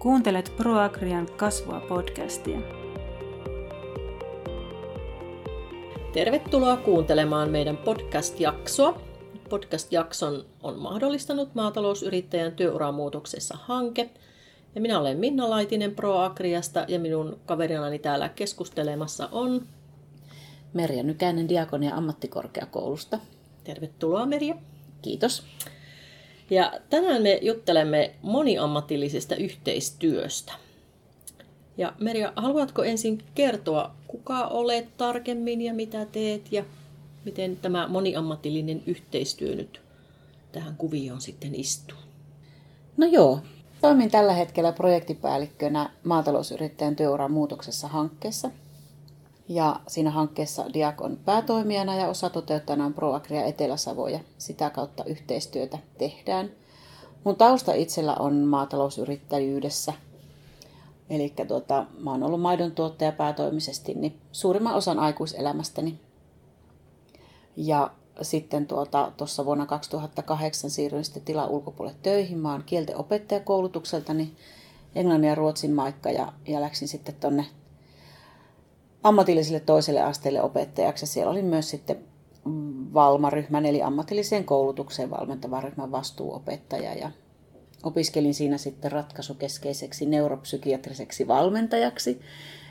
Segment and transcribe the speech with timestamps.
[0.00, 2.58] Kuuntelet ProAgrian kasvua podcastia.
[6.12, 9.00] Tervetuloa kuuntelemaan meidän podcast-jaksoa.
[9.48, 14.10] Podcast-jakson on mahdollistanut maatalousyrittäjän työuramuutoksessa hanke.
[14.74, 19.66] Ja minä olen Minna Laitinen ProAgriasta ja minun kaverinani täällä keskustelemassa on
[20.72, 23.18] Merja Nykänen Diakonia ammattikorkeakoulusta.
[23.64, 24.54] Tervetuloa Merja.
[25.02, 25.42] Kiitos.
[26.50, 30.52] Ja tänään me juttelemme moniammatillisesta yhteistyöstä.
[31.76, 36.64] Ja Merja, haluatko ensin kertoa, kuka olet tarkemmin ja mitä teet ja
[37.24, 39.80] miten tämä moniammatillinen yhteistyö nyt
[40.52, 41.98] tähän kuvioon sitten istuu?
[42.96, 43.40] No joo,
[43.80, 48.50] toimin tällä hetkellä projektipäällikkönä maatalousyrittäjän työuran muutoksessa hankkeessa.
[49.50, 55.78] Ja siinä hankkeessa Diakon päätoimijana ja osa toteuttajana on ProAgria Etelä-Savo ja sitä kautta yhteistyötä
[55.98, 56.50] tehdään.
[57.24, 59.92] Mun tausta itsellä on maatalousyrittäjyydessä.
[61.10, 66.00] Eli tuota, mä oon ollut maidon tuottaja päätoimisesti niin suurimman osan aikuiselämästäni.
[67.56, 67.90] Ja
[68.22, 69.12] sitten tuota,
[69.44, 72.38] vuonna 2008 siirryin sitten tilan ulkopuolelle töihin.
[72.38, 74.32] Mä oon kielten opettajakoulutukseltani
[74.94, 77.46] englannin ja ruotsin maikka ja, ja läksin sitten tonne
[79.02, 81.06] ammatilliselle toiselle asteelle opettajaksi.
[81.06, 81.98] Siellä oli myös sitten
[82.94, 87.10] Valmaryhmän eli ammatilliseen koulutukseen valmentavan ryhmän vastuuopettaja ja
[87.82, 92.20] opiskelin siinä sitten ratkaisukeskeiseksi neuropsykiatriseksi valmentajaksi,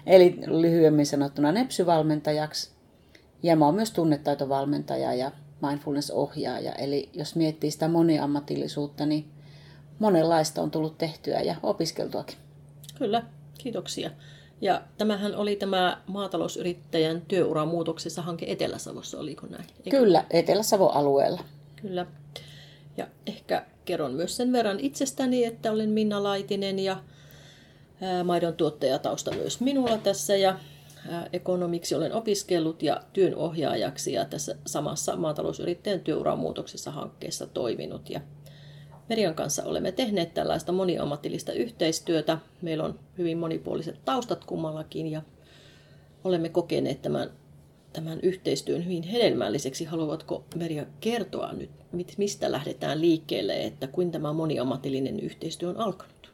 [0.05, 2.71] eli lyhyemmin sanottuna nepsyvalmentajaksi.
[3.43, 9.31] Ja mä oon myös tunnetaitovalmentaja ja mindfulness-ohjaaja, eli jos miettii sitä moniammatillisuutta, niin
[9.99, 12.37] monenlaista on tullut tehtyä ja opiskeltuakin.
[12.97, 13.23] Kyllä,
[13.57, 14.11] kiitoksia.
[14.61, 19.65] Ja tämähän oli tämä maatalousyrittäjän työuran muutoksessa hanke Etelä-Savossa, oliko näin?
[19.85, 19.97] Eikö?
[19.97, 21.43] Kyllä, Etelä-Savon alueella.
[21.81, 22.05] Kyllä.
[22.97, 27.03] Ja ehkä kerron myös sen verran itsestäni, että olen Minna Laitinen ja
[28.23, 30.59] maidon tuottajatausta myös minulla tässä ja
[31.33, 38.09] ekonomiksi olen opiskellut ja työnohjaajaksi ja tässä samassa maatalousyrittäjän työuran muutoksessa hankkeessa toiminut.
[38.09, 38.21] Ja
[39.09, 42.37] Merian kanssa olemme tehneet tällaista moniammatillista yhteistyötä.
[42.61, 45.21] Meillä on hyvin monipuoliset taustat kummallakin ja
[46.23, 47.29] olemme kokeneet tämän,
[47.93, 49.85] tämän yhteistyön hyvin hedelmälliseksi.
[49.85, 51.69] Haluatko Meria kertoa nyt,
[52.17, 56.31] mistä lähdetään liikkeelle, että kuin tämä moniammatillinen yhteistyö on alkanut?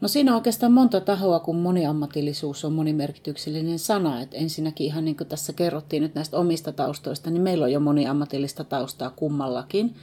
[0.00, 4.20] No siinä on oikeastaan monta tahoa, kun moniammatillisuus on monimerkityksellinen sana.
[4.20, 7.80] Et ensinnäkin ihan niin kuin tässä kerrottiin nyt näistä omista taustoista, niin meillä on jo
[7.80, 9.94] moniammatillista taustaa kummallakin.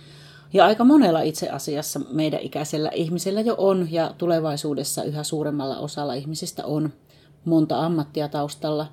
[0.54, 6.14] Ja aika monella itse asiassa meidän ikäisellä ihmisellä jo on ja tulevaisuudessa yhä suuremmalla osalla
[6.14, 6.94] ihmisistä on
[7.46, 8.88] monta ammattia taustalla.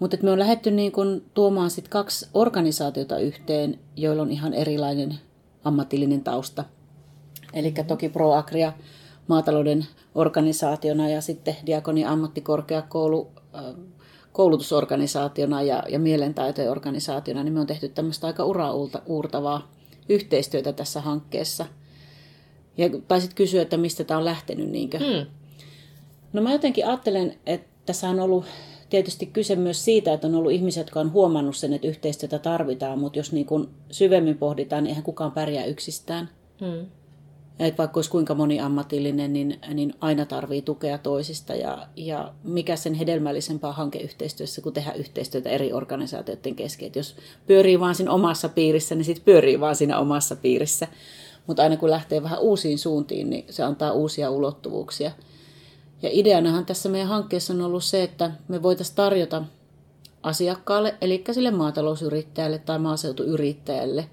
[0.00, 5.18] Mutta me on lähdetty niin kun tuomaan sit kaksi organisaatiota yhteen, joilla on ihan erilainen
[5.64, 6.64] ammatillinen tausta.
[7.52, 8.72] Eli toki ProAgria
[9.28, 13.32] maatalouden organisaationa ja sitten Diakonia ammattikorkeakoulu
[14.32, 19.73] koulutusorganisaationa ja, ja mielentaitojen organisaationa, niin me on tehty tämmöistä aika ura-uurtavaa
[20.08, 21.66] yhteistyötä tässä hankkeessa.
[22.76, 24.70] Ja taisit kysyä, että mistä tämä on lähtenyt.
[24.70, 24.98] Niinkö?
[24.98, 25.26] Hmm.
[26.32, 28.44] No mä jotenkin ajattelen, että tässä on ollut
[28.90, 32.98] tietysti kyse myös siitä, että on ollut ihmisiä, jotka on huomannut sen, että yhteistyötä tarvitaan,
[32.98, 36.28] mutta jos niin kuin syvemmin pohditaan, niin eihän kukaan pärjää yksistään.
[36.60, 36.86] Hmm.
[37.58, 41.54] Että vaikka olisi kuinka moniammatillinen, niin, niin aina tarvii tukea toisista.
[41.54, 46.86] Ja, ja mikä sen hedelmällisempää hankeyhteistyössä, kun tehdä yhteistyötä eri organisaatioiden kesken.
[46.86, 47.16] Et jos
[47.46, 50.88] pyörii vaan siinä omassa piirissä, niin sitten pyörii vaan siinä omassa piirissä.
[51.46, 55.10] Mutta aina kun lähtee vähän uusiin suuntiin, niin se antaa uusia ulottuvuuksia.
[56.02, 59.44] Ja ideanahan tässä meidän hankkeessa on ollut se, että me voitaisiin tarjota
[60.22, 64.08] asiakkaalle, eli sille maatalousyrittäjälle tai maaseutuyrittäjälle,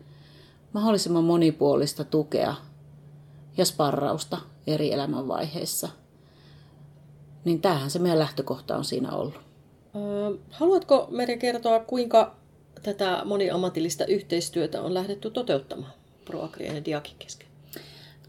[0.73, 2.55] mahdollisimman monipuolista tukea
[3.57, 5.89] ja sparrausta eri elämänvaiheissa.
[7.45, 9.39] Niin tämähän se meidän lähtökohta on siinä ollut.
[10.49, 12.35] haluatko Meri kertoa, kuinka
[12.83, 15.93] tätä moniammatillista yhteistyötä on lähdetty toteuttamaan
[16.25, 17.47] ProAgrien ja Diakin kesken?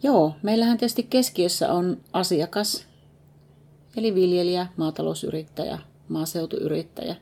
[0.02, 2.86] Joo, meillähän tietysti keskiössä on asiakas,
[3.96, 5.78] eli viljelijä, maatalousyrittäjä,
[6.08, 7.16] maaseutuyrittäjä.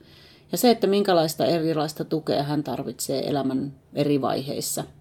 [0.53, 4.85] Ja se, että minkälaista erilaista tukea hän tarvitsee elämän eri vaiheissa–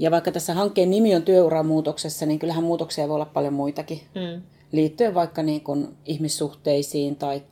[0.00, 4.00] ja vaikka tässä hankkeen nimi on työuramuutoksessa, niin kyllähän muutoksia voi olla paljon muitakin.
[4.14, 4.42] Mm.
[4.72, 7.42] Liittyen vaikka niin kuin ihmissuhteisiin tai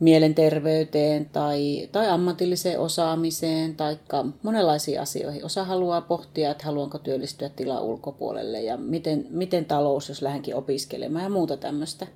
[0.00, 3.98] mielenterveyteen tai, tai ammatilliseen osaamiseen tai
[4.42, 5.44] monenlaisiin asioihin.
[5.44, 11.24] Osa haluaa pohtia, että haluanko työllistyä tilaa ulkopuolelle ja miten, miten talous, jos lähdenkin opiskelemaan
[11.24, 12.06] ja muuta tämmöistä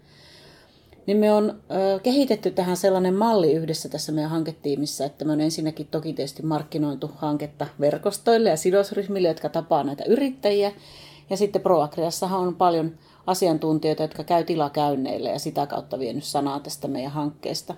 [1.06, 5.40] niin me on ö, kehitetty tähän sellainen malli yhdessä tässä meidän hanketiimissä, että me on
[5.40, 10.72] ensinnäkin toki tietysti markkinoitu hanketta verkostoille ja sidosryhmille, jotka tapaa näitä yrittäjiä.
[11.30, 12.94] Ja sitten ProAgriassahan on paljon
[13.26, 17.74] asiantuntijoita, jotka käy tilakäynneillä ja sitä kautta vienyt sanaa tästä meidän hankkeesta.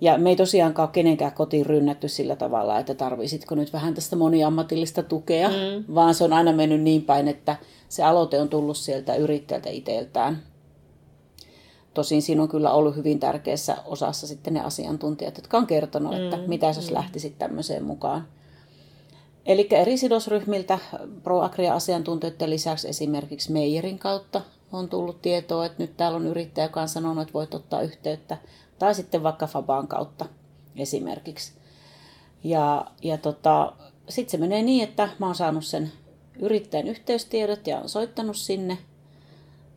[0.00, 4.16] Ja me ei tosiaankaan ole kenenkään kotiin rynnätty sillä tavalla, että tarvisitko nyt vähän tästä
[4.16, 5.94] moniammatillista tukea, mm.
[5.94, 7.56] vaan se on aina mennyt niin päin, että
[7.88, 10.51] se aloite on tullut sieltä yrittäjältä itseltään.
[11.94, 16.36] Tosin siinä on kyllä ollut hyvin tärkeässä osassa sitten ne asiantuntijat, jotka on kertonut, että
[16.36, 16.94] mm, mitä jos mm.
[16.94, 18.28] lähtisit tämmöiseen mukaan.
[19.46, 20.78] Eli eri sidosryhmiltä
[21.22, 24.40] ProAgria-asiantuntijoiden lisäksi esimerkiksi Meijerin kautta
[24.72, 28.38] on tullut tietoa, että nyt täällä on yrittäjä, joka on sanonut, että voit ottaa yhteyttä.
[28.78, 30.26] Tai sitten vaikka Faban kautta
[30.76, 31.52] esimerkiksi.
[32.44, 33.72] Ja, ja tota,
[34.08, 35.92] sitten se menee niin, että mä oon saanut sen
[36.38, 38.78] yrittäjän yhteystiedot ja on soittanut sinne.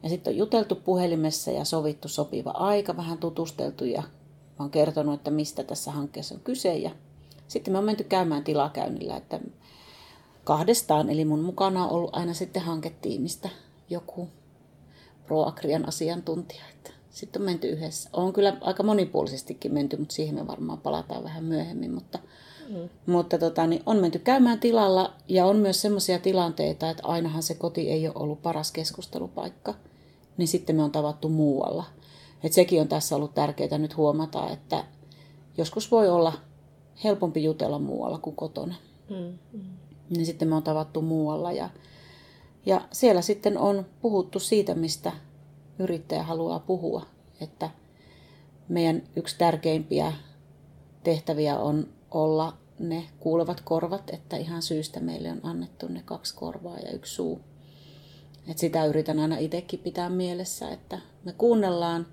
[0.05, 5.13] Ja sitten on juteltu puhelimessa ja sovittu sopiva aika, vähän tutusteltu ja mä oon kertonut,
[5.13, 6.77] että mistä tässä hankkeessa on kyse.
[6.77, 6.91] Ja
[7.47, 9.39] sitten me on menty käymään tilakäynnillä, että
[10.43, 13.49] kahdestaan, eli mun mukana on ollut aina sitten hanketiimistä
[13.89, 14.27] joku
[15.27, 16.63] ProAgrian asiantuntija.
[16.73, 18.09] Että sitten on menty yhdessä.
[18.13, 21.93] On kyllä aika monipuolisestikin menty, mutta siihen me varmaan palataan vähän myöhemmin.
[21.93, 22.19] Mutta,
[22.69, 22.89] mm.
[23.05, 27.53] mutta tota, niin on menty käymään tilalla ja on myös sellaisia tilanteita, että ainahan se
[27.53, 29.73] koti ei ole ollut paras keskustelupaikka.
[30.37, 31.83] Niin sitten me on tavattu muualla.
[32.43, 34.83] Et sekin on tässä ollut tärkeää nyt huomata, että
[35.57, 36.33] joskus voi olla
[37.03, 38.75] helpompi jutella muualla kuin kotona.
[39.09, 39.77] Mm, mm.
[40.09, 41.69] Niin sitten me on tavattu muualla ja,
[42.65, 45.11] ja siellä sitten on puhuttu siitä, mistä
[45.79, 47.05] yrittäjä haluaa puhua.
[47.41, 47.69] Että
[48.67, 50.13] meidän yksi tärkeimpiä
[51.03, 56.77] tehtäviä on olla ne kuulevat korvat, että ihan syystä meille on annettu ne kaksi korvaa
[56.77, 57.41] ja yksi suu.
[58.47, 62.07] Et sitä yritän aina itsekin pitää mielessä, että me kuunnellaan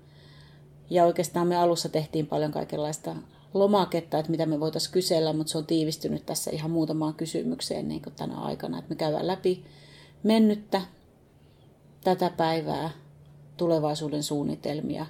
[0.89, 3.15] ja oikeastaan me alussa tehtiin paljon kaikenlaista
[3.53, 8.01] lomaketta, että mitä me voitaisiin kysellä, mutta se on tiivistynyt tässä ihan muutamaan kysymykseen niin
[8.01, 8.79] kuin tänä aikana.
[8.79, 9.65] Että me käydään läpi
[10.23, 10.81] mennyttä,
[12.03, 12.89] tätä päivää,
[13.57, 15.05] tulevaisuuden suunnitelmia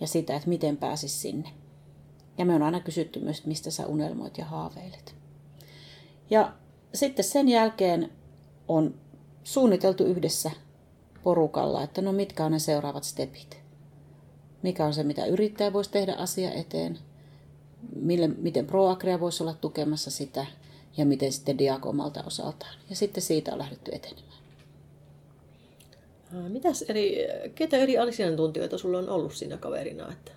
[0.00, 1.48] ja sitä, että miten pääsis sinne.
[2.38, 5.14] Ja me on aina kysytty myös, että mistä sä unelmoit ja haaveilet.
[6.30, 6.52] Ja
[6.94, 8.10] sitten sen jälkeen
[8.68, 8.94] on
[9.44, 10.50] suunniteltu yhdessä
[11.22, 13.58] porukalla, että no mitkä on ne seuraavat stepit.
[14.62, 16.98] Mikä on se, mitä yrittäjä voisi tehdä asia eteen–
[17.96, 20.46] mille, miten ProAgria voisi olla tukemassa sitä
[20.96, 22.74] ja miten sitten Diak omalta osaltaan.
[22.90, 24.34] Ja sitten siitä on lähdetty etenemään.
[26.48, 30.12] Mitäs eri, ketä eri asiantuntijoita sulla on ollut siinä kaverina?
[30.12, 30.32] Että...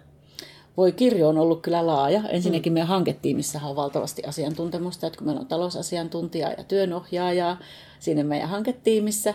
[0.77, 2.23] Voi kirjo on ollut kyllä laaja.
[2.29, 2.73] Ensinnäkin mm.
[2.73, 7.57] meidän hanketiimissä on valtavasti asiantuntemusta, että kun meillä on talousasiantuntija ja työnohjaaja
[7.99, 9.33] siinä meidän hanketiimissä.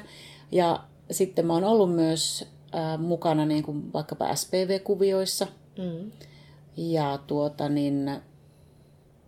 [0.53, 5.47] Ja sitten mä oon ollut myös äh, mukana niin kuin vaikkapa SPV-kuvioissa.
[5.79, 6.11] Mm.
[6.77, 8.11] Ja tuota, niin,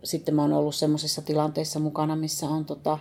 [0.03, 2.99] sitten mä oon ollut semmoisissa tilanteissa mukana, missä on tota,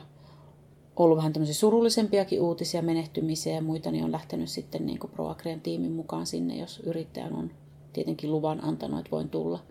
[0.97, 5.93] ollut vähän tämmöisiä surullisempiakin uutisia, menehtymisiä ja muita, niin on lähtenyt sitten niin ProAgrian tiimin
[5.93, 7.51] mukaan sinne, jos yrittäjän on
[7.95, 9.63] tietenkin luvan antanut, että voin tulla.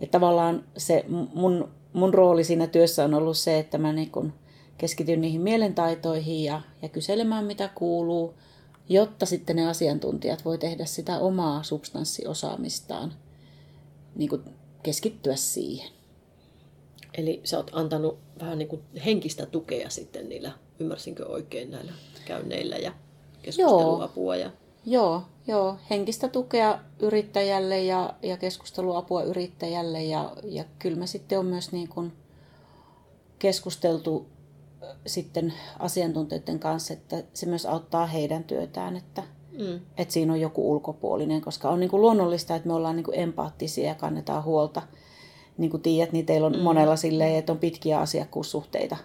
[0.00, 4.32] Että tavallaan se mun, mun rooli siinä työssä on ollut se, että mä niin kun
[4.78, 8.34] keskityn niihin mielentaitoihin ja, ja kyselemään mitä kuuluu,
[8.88, 13.12] jotta sitten ne asiantuntijat voi tehdä sitä omaa substanssiosaamistaan–
[14.14, 14.42] niin kuin
[14.82, 15.90] keskittyä siihen.
[17.14, 21.92] Eli sä oot antanut vähän niin kuin henkistä tukea sitten niillä, ymmärsinkö oikein näillä
[22.24, 22.92] käynneillä ja
[23.42, 24.36] keskusteluapua?
[24.36, 24.50] Ja...
[24.86, 31.46] Joo, joo, henkistä tukea yrittäjälle ja, ja keskusteluapua yrittäjälle ja, ja kyllä me sitten on
[31.46, 32.12] myös niin kuin
[33.38, 34.26] keskusteltu
[35.06, 39.22] sitten asiantuntijoiden kanssa, että se myös auttaa heidän työtään, että,
[39.58, 39.80] mm.
[39.96, 43.18] että siinä on joku ulkopuolinen, koska on niin kuin luonnollista, että me ollaan niin kuin
[43.18, 44.82] empaattisia ja kannetaan huolta.
[45.58, 46.62] Niin kuin tiedät, niin teillä on mm.
[46.62, 48.96] monella silleen, että on pitkiä asiakkuussuhteita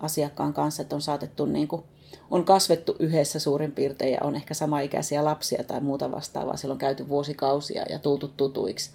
[0.00, 1.82] asiakkaan kanssa, että on saatettu niin kuin,
[2.30, 6.56] on kasvettu yhdessä suurin piirtein ja on ehkä samaikäisiä lapsia tai muuta vastaavaa.
[6.56, 8.90] Siellä on käyty vuosikausia ja tultu tutuiksi.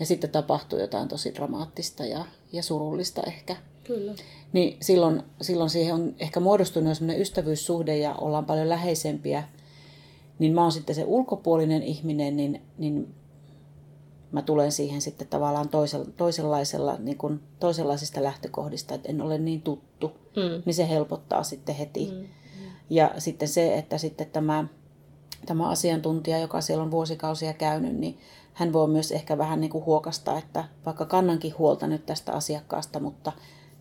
[0.00, 3.56] Ja sitten tapahtuu jotain tosi dramaattista ja, ja surullista ehkä.
[3.84, 4.14] Kyllä.
[4.52, 9.44] Niin silloin, silloin siihen on ehkä muodostunut sellainen ystävyyssuhde ja ollaan paljon läheisempiä
[10.38, 13.14] niin mä oon sitten se ulkopuolinen ihminen, niin, niin
[14.32, 15.68] mä tulen siihen sitten tavallaan
[16.16, 20.62] toisenlaisella, niin kuin toisenlaisista lähtökohdista, että en ole niin tuttu, mm.
[20.64, 22.10] niin se helpottaa sitten heti.
[22.12, 22.28] Mm.
[22.90, 24.64] Ja sitten se, että sitten tämä,
[25.46, 28.18] tämä asiantuntija, joka siellä on vuosikausia käynyt, niin
[28.54, 33.00] hän voi myös ehkä vähän niin kuin huokasta, että vaikka kannankin huolta nyt tästä asiakkaasta,
[33.00, 33.32] mutta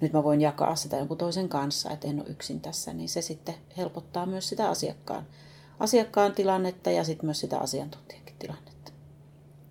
[0.01, 3.21] nyt mä voin jakaa sitä jonkun toisen kanssa, että en ole yksin tässä, niin se
[3.21, 5.25] sitten helpottaa myös sitä asiakkaan
[5.79, 8.91] asiakkaan tilannetta ja sitten myös sitä asiantuntijankin tilannetta.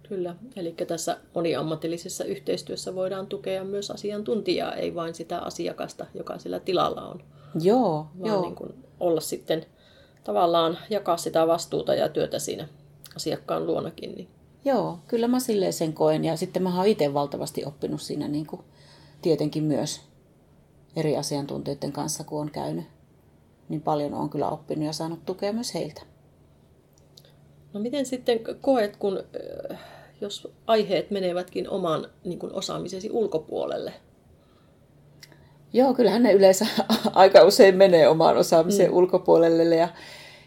[0.09, 6.61] Kyllä, eli tässä moniammatillisessa yhteistyössä voidaan tukea myös asiantuntijaa, ei vain sitä asiakasta, joka sillä
[6.61, 7.23] tilalla on.
[7.61, 8.43] Joo, vaan joo.
[8.43, 9.67] Niin kuin olla sitten
[10.25, 12.69] tavallaan jakaa sitä vastuuta ja työtä siinä
[13.17, 14.15] asiakkaan luonakin.
[14.15, 14.29] Niin.
[14.65, 16.25] Joo, kyllä mä silleen sen koen.
[16.25, 18.63] Ja sitten mä oon itse valtavasti oppinut siinä niin kuin,
[19.23, 20.01] tietenkin myös
[20.97, 22.85] eri asiantuntijoiden kanssa, kun on käynyt.
[23.69, 26.03] Niin paljon on kyllä oppinut ja saanut tukea myös heiltä.
[27.73, 29.23] No miten sitten koet, kun
[30.21, 33.93] jos aiheet menevätkin oman niin kuin osaamisesi ulkopuolelle?
[35.77, 36.67] Joo, kyllähän ne yleensä
[37.13, 38.97] aika usein menee omaan osaamiseen mm.
[38.97, 39.77] ulkopuolelle.
[39.77, 39.89] Ja,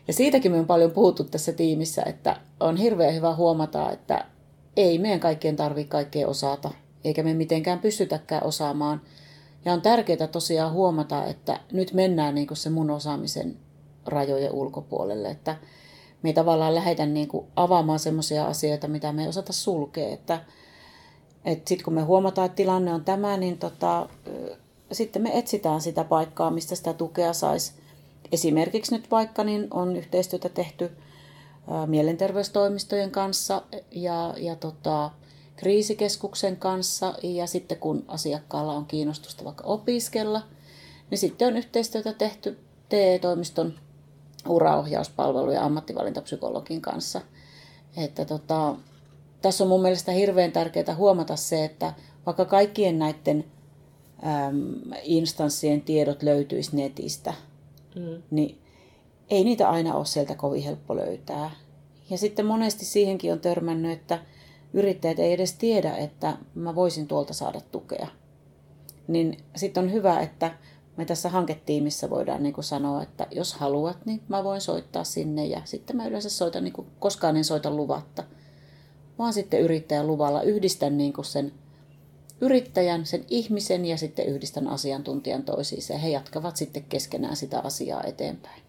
[0.07, 4.25] ja siitäkin me on paljon puhuttu tässä tiimissä, että on hirveän hyvä huomata, että
[4.77, 6.71] ei meidän kaikkien tarvitse kaikkea osata,
[7.03, 9.01] eikä me mitenkään pystytäkään osaamaan.
[9.65, 13.57] Ja on tärkeää tosiaan huomata, että nyt mennään niin kuin se mun osaamisen
[14.05, 15.55] rajojen ulkopuolelle, että
[16.24, 20.13] me ei tavallaan lähdetä niin avaamaan sellaisia asioita, mitä me ei osata sulkea.
[20.13, 20.41] Että,
[21.45, 24.09] että sitten kun me huomataan, että tilanne on tämä, niin tota,
[24.91, 27.74] sitten me etsitään sitä paikkaa, mistä sitä tukea saisi.
[28.31, 30.91] Esimerkiksi nyt vaikka niin on yhteistyötä tehty
[31.88, 35.12] mielenterveystoimistojen kanssa ja, ja tota,
[35.55, 40.41] kriisikeskuksen kanssa ja sitten kun asiakkaalla on kiinnostusta vaikka opiskella,
[41.10, 43.74] niin sitten on yhteistyötä tehty TE-toimiston
[44.48, 47.22] uraohjauspalvelu ja ammattivalintapsykologin kanssa.
[47.98, 48.75] Että tota,
[49.41, 51.93] tässä on mun mielestä hirveän tärkeää huomata se, että
[52.25, 53.46] vaikka kaikkien näiden
[54.23, 54.73] äm,
[55.03, 57.33] instanssien tiedot löytyisi netistä,
[57.95, 58.23] mm.
[58.31, 58.59] niin
[59.29, 61.51] ei niitä aina ole sieltä kovin helppo löytää.
[62.09, 64.19] Ja sitten monesti siihenkin on törmännyt, että
[64.73, 68.07] yrittäjät ei edes tiedä, että mä voisin tuolta saada tukea.
[69.07, 70.51] Niin sitten on hyvä, että
[70.97, 75.45] me tässä hanketiimissä voidaan niin kuin sanoa, että jos haluat, niin mä voin soittaa sinne.
[75.45, 78.23] Ja sitten mä yleensä soitan, niin kuin, koskaan en soita luvatta,
[79.19, 81.51] vaan sitten yrittäjän luvalla yhdistän niin kuin sen
[82.41, 85.93] yrittäjän, sen ihmisen ja sitten yhdistän asiantuntijan toisiinsa.
[85.93, 88.62] Ja he jatkavat sitten keskenään sitä asiaa eteenpäin.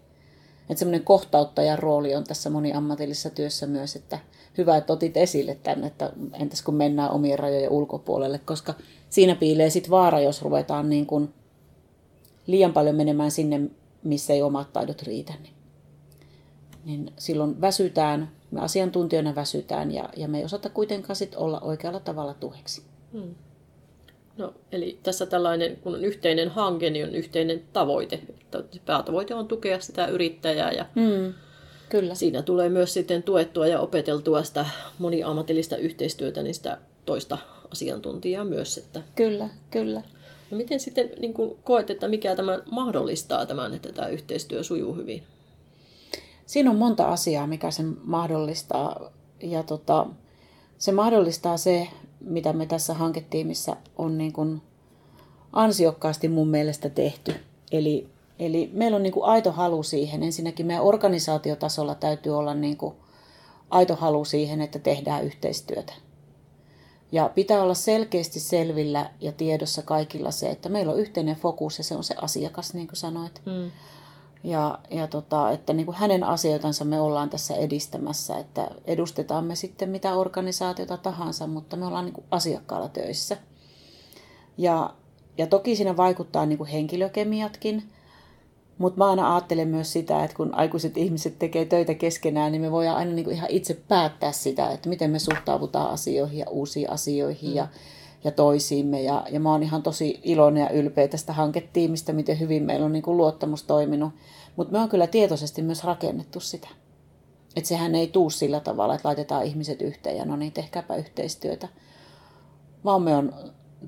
[0.69, 4.19] Että semmoinen kohtauttajan rooli on tässä moniammatillisessa työssä myös, että
[4.57, 8.73] hyvä, että otit esille tänne, että entäs kun mennään omien rajojen ulkopuolelle, koska
[9.09, 11.33] siinä piilee sitten vaara, jos ruvetaan niin kuin
[12.47, 13.61] liian paljon menemään sinne,
[14.03, 15.33] missä ei omat taidot riitä.
[15.43, 15.53] Niin,
[16.85, 21.99] niin silloin väsytään, me asiantuntijoina väsytään ja, ja me ei osata kuitenkaan sit olla oikealla
[21.99, 22.83] tavalla tueksi.
[23.13, 23.35] Hmm.
[24.41, 28.19] No, eli tässä tällainen, kun on yhteinen hanke, niin on yhteinen tavoite.
[28.85, 31.33] Päätavoite on tukea sitä yrittäjää ja hmm.
[31.89, 32.15] Kyllä.
[32.15, 34.65] siinä tulee myös sitten tuettua ja opeteltua sitä
[34.99, 37.37] moniammatillista yhteistyötä, niin sitä toista
[37.71, 38.77] asiantuntijaa myös.
[38.77, 39.01] Että...
[39.15, 40.01] Kyllä, kyllä.
[40.51, 44.95] No miten sitten niin kuin koet, että mikä tämän mahdollistaa tämän, että tämä yhteistyö sujuu
[44.95, 45.23] hyvin?
[46.45, 49.11] Siinä on monta asiaa, mikä sen mahdollistaa.
[49.41, 50.07] Ja tota,
[50.77, 51.87] se mahdollistaa se,
[52.21, 54.61] mitä me tässä hanketiimissä on niin kuin
[55.53, 57.35] ansiokkaasti mun mielestä tehty.
[57.71, 58.07] Eli,
[58.39, 60.23] eli meillä on niin kuin aito halu siihen.
[60.23, 62.95] Ensinnäkin meidän organisaatiotasolla täytyy olla niin kuin
[63.69, 65.93] aito halu siihen, että tehdään yhteistyötä.
[67.11, 71.83] Ja pitää olla selkeästi selvillä ja tiedossa kaikilla se, että meillä on yhteinen fokus ja
[71.83, 73.41] se on se asiakas, niin kuin sanoit.
[73.45, 73.71] Mm.
[74.43, 79.55] Ja, ja tota, että niin kuin hänen asioitansa me ollaan tässä edistämässä, että edustetaan me
[79.55, 83.37] sitten mitä organisaatiota tahansa, mutta me ollaan niin kuin asiakkaalla töissä.
[84.57, 84.93] Ja,
[85.37, 87.83] ja toki siinä vaikuttaa niin kuin henkilökemiatkin,
[88.77, 92.71] mutta mä aina ajattelen myös sitä, että kun aikuiset ihmiset tekee töitä keskenään, niin me
[92.71, 96.89] voidaan aina niin kuin ihan itse päättää sitä, että miten me suhtaudutaan asioihin ja uusiin
[96.89, 97.55] asioihin mm.
[97.55, 97.67] ja,
[98.23, 99.01] ja toisiimme.
[99.01, 102.91] Ja, ja mä oon ihan tosi iloinen ja ylpeä tästä hanketiimistä, miten hyvin meillä on
[102.91, 104.13] niin kuin luottamus toiminut.
[104.55, 106.67] Mutta me on kyllä tietoisesti myös rakennettu sitä.
[107.55, 111.67] Että sehän ei tuu sillä tavalla, että laitetaan ihmiset yhteen ja no niin, tehkääpä yhteistyötä.
[112.85, 113.33] Vaan me on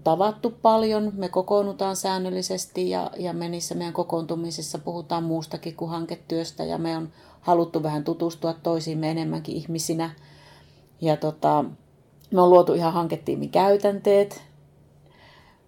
[0.03, 6.63] tavattu paljon, me kokoonnutaan säännöllisesti ja, ja me niissä meidän kokoontumisissa puhutaan muustakin kuin hanketyöstä
[6.63, 7.09] ja me on
[7.41, 10.09] haluttu vähän tutustua toisiimme enemmänkin ihmisinä.
[11.01, 11.65] Ja tota,
[12.33, 14.41] me on luotu ihan hanketiimin käytänteet,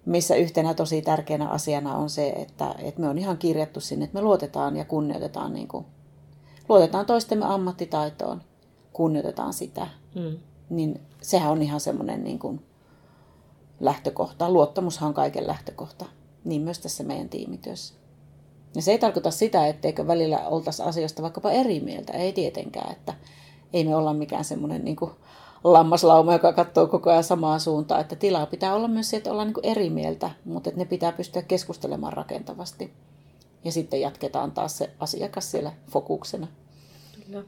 [0.06, 4.18] missä yhtenä tosi tärkeänä asiana on se, että, että me on ihan kirjattu sinne, että
[4.18, 5.86] me luotetaan ja kunnioitetaan, niin kuin,
[6.70, 8.42] luotetaan toistemme ammattitaitoon,
[8.94, 9.88] kunnioitetaan sitä.
[10.16, 10.38] Mm.
[10.70, 12.66] Niin sehän on ihan semmoinen niin kuin,
[13.80, 14.50] lähtökohta.
[14.50, 16.06] Luottamushan on kaiken lähtökohta,
[16.44, 17.94] niin myös tässä meidän tiimityössä.
[18.76, 22.14] Ja se ei tarkoita sitä, etteikö välillä oltaisi asioista vaikkapa eri mieltä.
[22.14, 23.14] Ei tietenkään, että
[23.74, 24.96] ei me olla mikään semmoinen niin
[25.74, 28.02] lammaslauma, joka katsoo koko ajan samaa suuntaan.
[28.02, 31.12] Että tilaa pitää olla myös se, että ollaan niin eri mieltä, mutta että ne pitää
[31.12, 32.94] pystyä keskustelemaan rakentavasti.
[33.64, 36.48] Ja sitten jatketaan taas se asiakas siellä fokuksena.
[37.26, 37.44] Kyllä.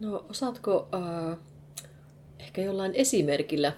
[0.00, 1.38] No osaatko äh,
[2.38, 3.72] ehkä jollain esimerkillä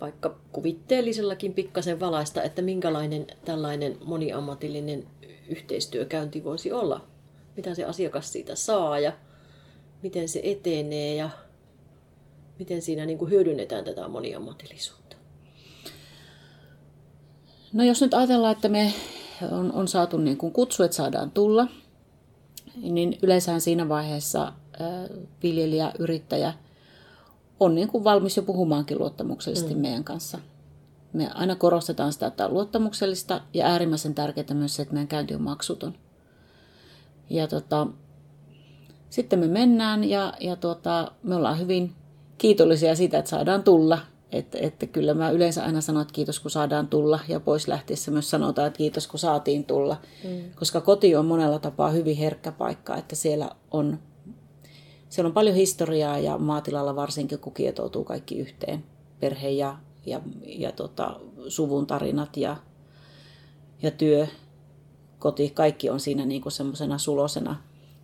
[0.00, 5.06] vaikka kuvitteellisellakin pikkasen valaista, että minkälainen tällainen moniammatillinen
[5.48, 7.00] yhteistyökäynti voisi olla.
[7.56, 9.12] mitä se asiakas siitä saa ja
[10.02, 11.30] miten se etenee ja
[12.60, 15.16] miten siinä niin kuin hyödynnetään tätä moniammatillisuutta?
[17.72, 18.94] No jos nyt ajatellaan, että me
[19.50, 21.66] on, on saatu niin kuin kutsu, että saadaan tulla,
[22.82, 24.52] niin yleensä siinä vaiheessa
[25.42, 26.52] viljelijä, yrittäjä
[27.60, 29.80] on niin kuin valmis jo puhumaankin luottamuksellisesti mm.
[29.80, 30.38] meidän kanssa.
[31.12, 35.34] Me aina korostetaan sitä, että on luottamuksellista ja äärimmäisen tärkeää myös se, että meidän käynti
[35.34, 35.94] on maksuton.
[37.30, 37.86] Ja tota,
[39.10, 41.92] sitten me mennään ja, ja tota, me ollaan hyvin
[42.40, 43.98] kiitollisia siitä, että saadaan tulla.
[44.32, 48.10] Että, että kyllä mä yleensä aina sanon, että kiitos kun saadaan tulla ja pois lähtiessä
[48.10, 49.96] myös sanotaan, että kiitos kun saatiin tulla.
[50.24, 50.40] Mm.
[50.54, 53.98] Koska koti on monella tapaa hyvin herkkä paikka, että siellä on,
[55.08, 58.84] siellä on paljon historiaa ja maatilalla varsinkin kun kietoutuu kaikki yhteen.
[59.20, 62.56] Perhe ja, ja, ja tota, suvun tarinat ja,
[63.82, 64.26] ja työ,
[65.18, 67.56] koti, kaikki on siinä niin kuin semmoisena sulosena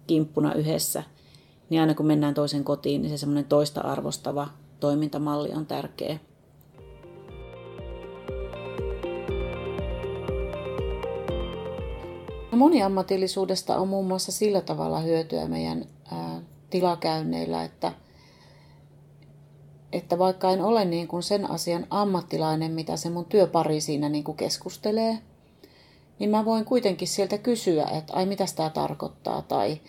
[0.06, 1.02] kimppuna yhdessä–
[1.70, 4.48] niin aina kun mennään toisen kotiin, niin se semmoinen toista arvostava
[4.80, 6.18] toimintamalli on tärkeä.
[12.52, 15.84] No moniammatillisuudesta on muun muassa sillä tavalla hyötyä meidän
[16.70, 17.92] tilakäynneillä, että,
[19.92, 24.24] että vaikka en ole niin kuin sen asian ammattilainen, mitä se mun työpari siinä niin
[24.24, 25.18] kuin keskustelee,
[26.18, 29.80] niin mä voin kuitenkin sieltä kysyä, että ai mitä tämä tarkoittaa tai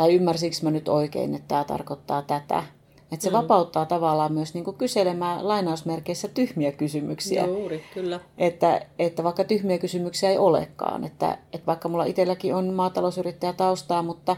[0.00, 2.62] tai ymmärsikö mä nyt oikein, että tämä tarkoittaa tätä.
[3.12, 3.36] Että se mm.
[3.36, 7.46] vapauttaa tavallaan myös niin kyselemään lainausmerkeissä tyhmiä kysymyksiä.
[7.46, 8.20] Juuri, kyllä.
[8.38, 11.04] Että, että vaikka tyhmiä kysymyksiä ei olekaan.
[11.04, 14.36] Että, että vaikka mulla itselläkin on maatalousyrittäjä taustaa, mutta,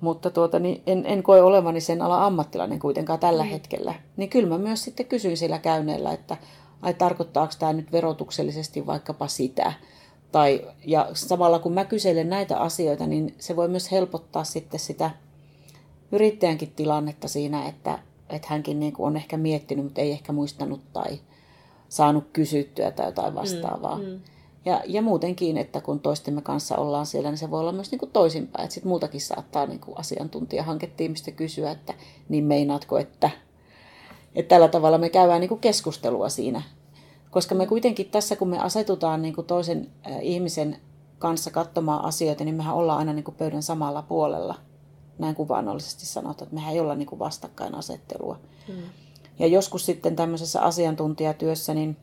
[0.00, 3.48] mutta tuota, niin en, en koe olevani sen ala ammattilainen kuitenkaan tällä mm.
[3.48, 3.94] hetkellä.
[4.16, 6.36] Niin kyllä mä myös sitten kysyin sillä käynneellä, että
[6.82, 9.72] ai tarkoittaako tämä nyt verotuksellisesti vaikkapa sitä–
[10.32, 15.10] tai, ja samalla kun mä kyselen näitä asioita, niin se voi myös helpottaa sitten sitä
[16.12, 17.98] yrittäjänkin tilannetta siinä, että,
[18.30, 21.18] että hänkin niin kuin on ehkä miettinyt, mutta ei ehkä muistanut tai
[21.88, 23.98] saanut kysyttyä tai jotain mm, vastaavaa.
[23.98, 24.20] Mm, mm.
[24.64, 27.98] Ja, ja muutenkin, että kun toistemme kanssa ollaan siellä, niin se voi olla myös niin
[27.98, 28.64] kuin toisinpäin.
[28.64, 31.94] Että sitten multakin saattaa niin kuin asiantuntijahanketiimistä kysyä, että
[32.28, 33.30] niin meinaatko, että,
[34.34, 36.62] että tällä tavalla me käydään niin kuin keskustelua siinä
[37.36, 40.76] koska me kuitenkin tässä, kun me asetutaan niin kuin toisen ihmisen
[41.18, 44.54] kanssa katsomaan asioita, niin mehän ollaan aina niin kuin pöydän samalla puolella.
[45.18, 48.38] Näin kuvaannollisesti sanotaan, että mehän ei olla niin kuin vastakkainasettelua.
[48.68, 48.74] Mm.
[49.38, 51.96] Ja joskus sitten tämmöisessä asiantuntijatyössä, niin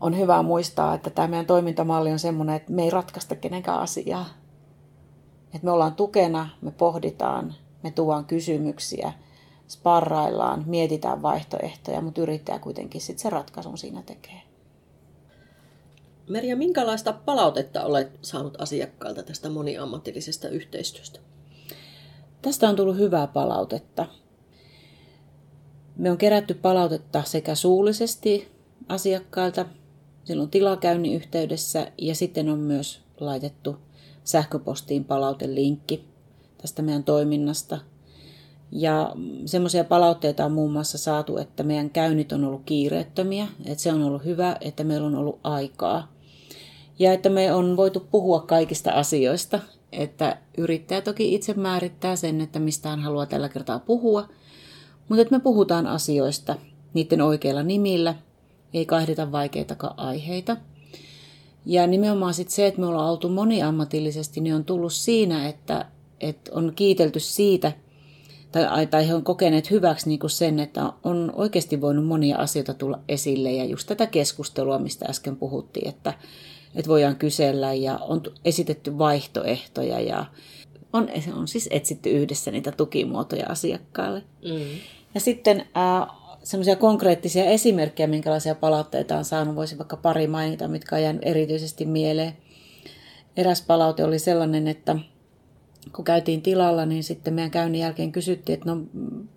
[0.00, 4.26] on hyvä muistaa, että tämä meidän toimintamalli on semmoinen, että me ei ratkaista kenenkään asiaa.
[5.54, 9.12] Että me ollaan tukena, me pohditaan, me tuodaan kysymyksiä–
[9.68, 14.42] sparraillaan, mietitään vaihtoehtoja, mutta yrittäjä kuitenkin sitten se ratkaisun siinä tekee.
[16.28, 21.20] Merja, minkälaista palautetta olet saanut asiakkailta tästä moniammatillisesta yhteistyöstä?
[22.42, 24.06] Tästä on tullut hyvää palautetta.
[25.96, 28.48] Me on kerätty palautetta sekä suullisesti
[28.88, 29.66] asiakkailta
[30.24, 33.76] silloin tilakäynnin yhteydessä ja sitten on myös laitettu
[34.24, 36.04] sähköpostiin palautelinkki
[36.58, 37.78] tästä meidän toiminnasta–
[38.72, 39.12] ja
[39.46, 44.02] semmoisia palautteita on muun muassa saatu, että meidän käynnit on ollut kiireettömiä, että se on
[44.02, 46.12] ollut hyvä, että meillä on ollut aikaa.
[46.98, 49.60] Ja että me on voitu puhua kaikista asioista,
[49.92, 54.28] että yrittäjä toki itse määrittää sen, että mistä hän haluaa tällä kertaa puhua,
[55.08, 56.54] mutta että me puhutaan asioista
[56.94, 58.14] niiden oikeilla nimillä,
[58.74, 60.56] ei kahdita vaikeitakaan aiheita.
[61.66, 65.86] Ja nimenomaan sit se, että me ollaan oltu moniammatillisesti, niin on tullut siinä, että,
[66.20, 67.72] että on kiitelty siitä–
[68.52, 72.74] tai, tai he on kokeneet hyväksi niin kuin sen, että on oikeasti voinut monia asioita
[72.74, 76.14] tulla esille ja just tätä keskustelua, mistä äsken puhuttiin, että,
[76.74, 80.24] että voidaan kysellä ja on esitetty vaihtoehtoja ja
[80.92, 84.22] on, on siis etsitty yhdessä niitä tukimuotoja asiakkaalle.
[84.44, 84.78] Mm.
[85.14, 86.08] Ja sitten äh,
[86.42, 91.86] semmoisia konkreettisia esimerkkejä, minkälaisia palautteita on saanut, voisi vaikka pari mainita, mitkä on jäänyt erityisesti
[91.86, 92.36] mieleen.
[93.36, 94.96] Eräs palaute oli sellainen, että
[95.92, 98.82] kun käytiin tilalla, niin sitten meidän käynnin jälkeen kysyttiin, että no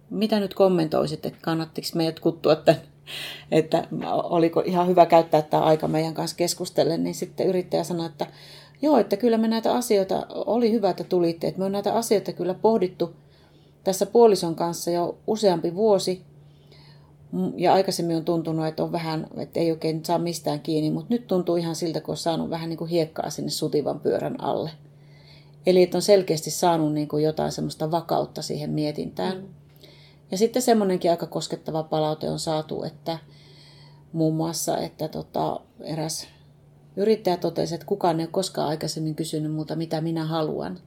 [0.09, 2.81] mitä nyt kommentoisit, että kannattiko meidät kuttua tämän,
[3.51, 3.87] että
[4.23, 8.27] oliko ihan hyvä käyttää tämä aika meidän kanssa keskustellen, niin sitten yrittäjä sanoi, että
[8.81, 12.33] joo, että kyllä me näitä asioita, oli hyvä, että tulitte, että me on näitä asioita
[12.33, 13.15] kyllä pohdittu
[13.83, 16.21] tässä puolison kanssa jo useampi vuosi,
[17.57, 21.27] ja aikaisemmin on tuntunut, että on vähän, että ei oikein saa mistään kiinni, mutta nyt
[21.27, 24.71] tuntuu ihan siltä, kun on saanut vähän niin kuin hiekkaa sinne sutivan pyörän alle.
[25.65, 29.37] Eli että on selkeästi saanut niin kuin jotain semmoista vakautta siihen mietintään.
[29.37, 29.47] Mm.
[30.31, 33.17] Ja sitten semmoinenkin aika koskettava palaute on saatu, että
[34.13, 36.27] muun muassa, että tota, eräs
[36.95, 40.79] yrittäjä totesi, että kukaan ei ole koskaan aikaisemmin kysynyt multa, mitä minä haluan.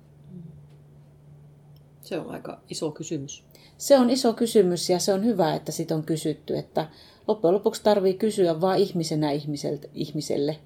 [2.02, 3.44] Se on aika iso kysymys.
[3.78, 6.88] Se on iso kysymys ja se on hyvä, että siitä on kysytty, että
[7.28, 9.30] loppujen lopuksi tarvii kysyä vain ihmisenä
[9.94, 10.58] ihmiselle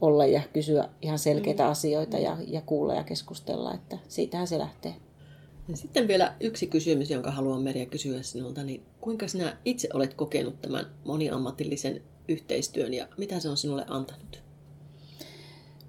[0.00, 1.70] olla ja kysyä ihan selkeitä mm.
[1.70, 4.96] asioita ja, ja kuulla ja keskustella, että siitähän se lähtee.
[5.68, 10.14] Ja sitten vielä yksi kysymys, jonka haluan Merja kysyä sinulta, niin kuinka sinä itse olet
[10.14, 14.42] kokenut tämän moniammatillisen yhteistyön ja mitä se on sinulle antanut?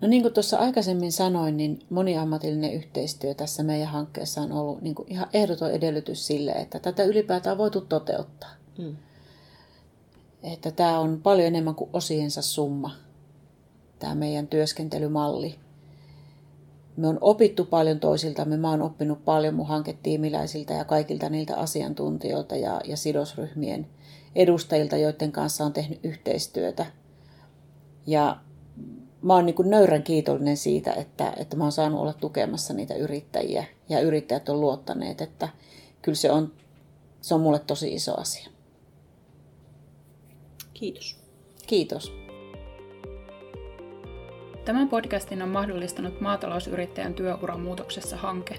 [0.02, 4.96] No niin kuin tuossa aikaisemmin sanoin, niin moniammatillinen yhteistyö tässä meidän hankkeessa on ollut niin
[4.96, 8.50] kuin ihan ehdoton edellytys sille, että tätä ylipäätään on voitu toteuttaa.
[8.78, 8.96] Hmm.
[10.44, 12.96] Että tämä on paljon enemmän kuin osiensa summa,
[14.00, 15.56] tämä meidän työskentelymalli.
[16.98, 18.58] Me on opittu paljon toisiltamme.
[18.58, 23.88] Mä oon oppinut paljon mun hanketiimiläisiltä ja kaikilta niiltä asiantuntijoilta ja, ja sidosryhmien
[24.36, 26.86] edustajilta, joiden kanssa on tehnyt yhteistyötä.
[28.08, 28.38] Ja
[29.22, 32.94] mä oon niin kuin nöyrän kiitollinen siitä, että, että mä oon saanut olla tukemassa niitä
[32.94, 35.50] yrittäjiä ja yrittäjät on luottaneet, että
[36.02, 36.54] kyllä se on,
[37.22, 38.50] se on mulle tosi iso asia.
[40.74, 41.20] Kiitos.
[41.68, 42.27] Kiitos.
[44.68, 48.56] Tämän podcastin on mahdollistanut maatalousyrittäjän työuran muutoksessa hanke.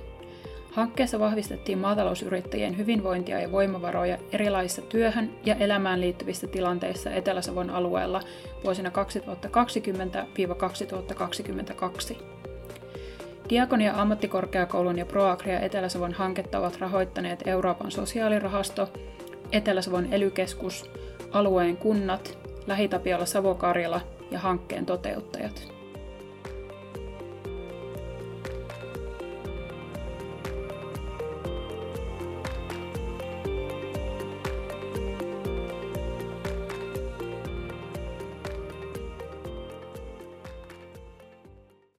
[0.73, 8.21] Hankkeessa vahvistettiin maatalousyrittäjien hyvinvointia ja voimavaroja erilaisissa työhön ja elämään liittyvissä tilanteissa Etelä-Savon alueella
[8.65, 8.91] vuosina
[12.13, 12.23] 2020-2022.
[13.51, 18.89] Diakonia ammattikorkeakoulun ja ProAgria Etelä-Savon hanketta ovat rahoittaneet Euroopan sosiaalirahasto,
[19.53, 20.91] Etelä-Savon elykeskus,
[21.33, 25.78] alueen kunnat, Lähitapiola Savo-Karjala ja hankkeen toteuttajat.